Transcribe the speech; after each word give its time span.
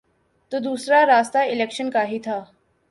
تو 0.51 0.59
دوسرا 0.59 1.05
راستہ 1.05 1.37
الیکشن 1.37 1.89
کا 1.91 2.07
ہی 2.07 2.19
تھا۔ 2.19 2.43